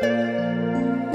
[0.00, 1.07] 嗯。